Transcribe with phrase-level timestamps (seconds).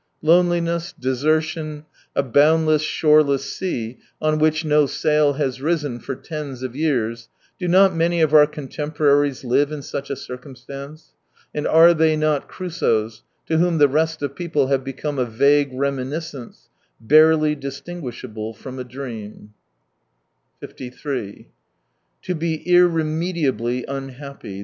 [0.21, 6.63] 69 Loneliness, desertion, a boundless, shoreless sea, on which no sail has risen for tens
[6.63, 11.11] of years,— do not many of our contemporaries live in such a circumstance?
[11.53, 15.69] And are they not Crusoes, to whom the rest of people have become a vague
[15.71, 19.53] reminiscence, barely dis tinguishable from a dream?,...^.„_..